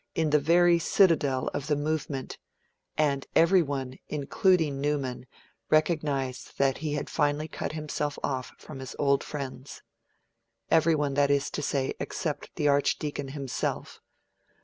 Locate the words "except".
11.99-12.55